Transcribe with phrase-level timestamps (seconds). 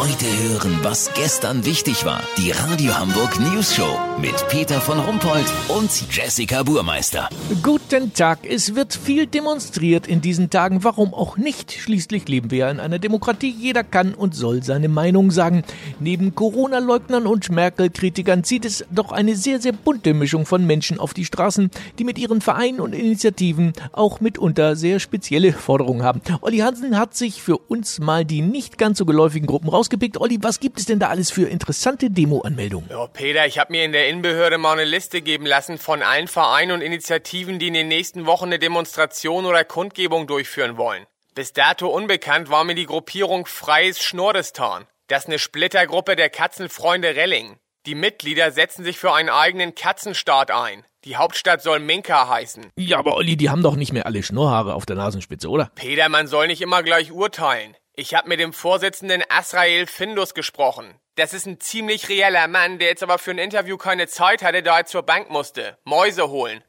[0.00, 2.22] Heute hören, was gestern wichtig war.
[2.38, 7.28] Die Radio Hamburg News Show mit Peter von Rumpold und Jessica Burmeister.
[7.62, 8.38] Guten Tag.
[8.48, 10.84] Es wird viel demonstriert in diesen Tagen.
[10.84, 11.72] Warum auch nicht?
[11.72, 13.50] Schließlich leben wir ja in einer Demokratie.
[13.50, 15.64] Jeder kann und soll seine Meinung sagen.
[15.98, 21.12] Neben Corona-Leugnern und Merkel-Kritikern zieht es doch eine sehr, sehr bunte Mischung von Menschen auf
[21.12, 26.22] die Straßen, die mit ihren Vereinen und Initiativen auch mitunter sehr spezielle Forderungen haben.
[26.40, 30.18] Olli Hansen hat sich für uns mal die nicht ganz so geläufigen Gruppen rausgepickt.
[30.18, 32.88] Olli, was gibt es denn da alles für interessante Demo-Anmeldungen?
[32.90, 36.28] Ja, Peter, ich habe mir in der Innenbehörde mal eine Liste geben lassen von allen
[36.28, 41.06] Vereinen und Initiativen, die in den nächsten Wochen eine Demonstration oder Kundgebung durchführen wollen.
[41.34, 44.86] Bis dato unbekannt war mir die Gruppierung Freies Schnurdestan.
[45.08, 47.56] Das ist eine Splittergruppe der Katzenfreunde Relling.
[47.86, 50.84] Die Mitglieder setzen sich für einen eigenen Katzenstaat ein.
[51.04, 52.66] Die Hauptstadt soll Minka heißen.
[52.76, 55.70] Ja, aber Olli, die haben doch nicht mehr alle Schnurrhaare auf der Nasenspitze, oder?
[55.74, 57.74] Peter, man soll nicht immer gleich urteilen.
[57.94, 60.94] Ich habe mit dem Vorsitzenden Asrael Findus gesprochen.
[61.16, 64.62] Das ist ein ziemlich reeller Mann, der jetzt aber für ein Interview keine Zeit hatte,
[64.62, 65.76] da er zur Bank musste.
[65.84, 66.62] Mäuse holen.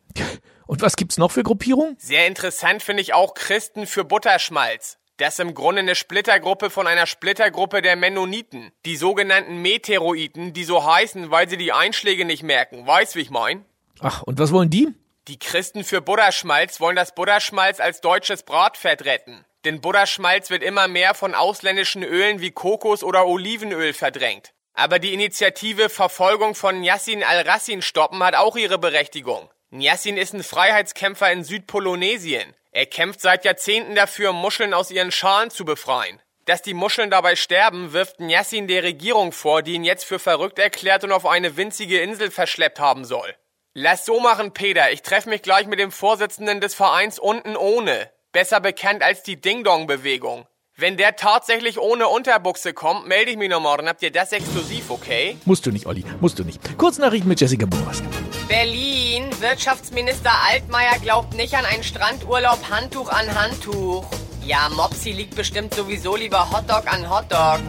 [0.66, 1.95] Und was gibt's noch für Gruppierungen?
[2.00, 4.97] Sehr interessant finde ich auch Christen für Butterschmalz.
[5.17, 8.72] Das ist im Grunde eine Splittergruppe von einer Splittergruppe der Mennoniten.
[8.85, 12.88] Die sogenannten Meteoroiden, die so heißen, weil sie die Einschläge nicht merken.
[12.88, 13.63] Weißt, wie ich mein?
[14.00, 14.88] Ach, und was wollen die?
[15.28, 19.45] Die Christen für Butterschmalz wollen das Butterschmalz als deutsches Bratfett retten.
[19.65, 24.53] Denn Butterschmalz wird immer mehr von ausländischen Ölen wie Kokos oder Olivenöl verdrängt.
[24.73, 29.49] Aber die Initiative Verfolgung von Yassin al-Rassin stoppen hat auch ihre Berechtigung.
[29.69, 32.55] Yassin ist ein Freiheitskämpfer in Südpolonesien.
[32.71, 36.21] Er kämpft seit Jahrzehnten dafür, Muscheln aus ihren Schalen zu befreien.
[36.45, 40.57] Dass die Muscheln dabei sterben, wirft Yassin der Regierung vor, die ihn jetzt für verrückt
[40.57, 43.35] erklärt und auf eine winzige Insel verschleppt haben soll.
[43.73, 44.91] Lass so machen, Peter.
[44.91, 49.39] Ich treffe mich gleich mit dem Vorsitzenden des Vereins unten ohne besser bekannt als die
[49.39, 50.45] Ding-Dong-Bewegung.
[50.77, 53.88] Wenn der tatsächlich ohne Unterbuchse kommt, melde ich mich noch morgen.
[53.88, 55.38] Habt ihr das exklusiv, okay?
[55.45, 56.03] Musst du nicht, Olli.
[56.21, 56.59] Musst du nicht.
[56.77, 58.05] Kurznachrichten mit Jessica Burmeister.
[58.47, 59.29] Berlin.
[59.39, 64.06] Wirtschaftsminister Altmaier glaubt nicht an einen Strandurlaub Handtuch an Handtuch.
[64.44, 67.59] Ja, Mopsi liegt bestimmt sowieso lieber Hotdog an Hotdog.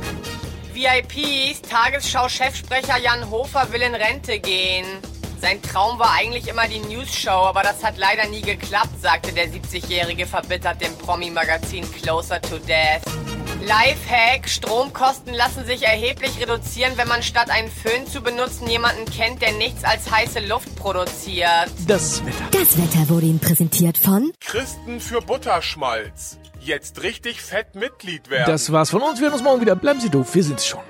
[0.73, 1.61] VIPs.
[1.63, 4.87] Tagesschau-Chefsprecher Jan Hofer will in Rente gehen.
[5.43, 9.49] Sein Traum war eigentlich immer die News-Show, aber das hat leider nie geklappt, sagte der
[9.49, 13.03] 70-Jährige verbittert dem Promi-Magazin Closer to Death.
[13.61, 19.43] Lifehack, Stromkosten lassen sich erheblich reduzieren, wenn man statt einen Föhn zu benutzen jemanden kennt,
[19.43, 21.73] der nichts als heiße Luft produziert.
[21.89, 22.45] Das Wetter.
[22.53, 26.39] Das Wetter wurde Ihnen präsentiert von Christen für Butterschmalz.
[26.61, 28.47] Jetzt richtig fett Mitglied werden.
[28.47, 29.19] Das war's von uns.
[29.19, 29.75] Wir hören uns morgen wieder.
[29.75, 30.37] Bleiben Sie doof.
[30.37, 30.83] Wir sind's schon.